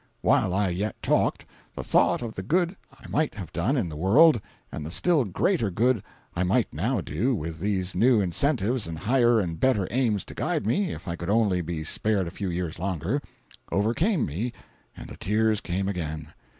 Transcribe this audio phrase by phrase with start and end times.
[0.21, 1.45] While I yet talked,
[1.75, 5.25] the thought of the good I might have done in the world and the still
[5.25, 6.01] greater good
[6.35, 10.65] I might now do, with these new incentives and higher and better aims to guide
[10.65, 13.21] me if I could only be spared a few years longer,
[13.71, 14.53] overcame me
[14.97, 16.33] and the tears came again.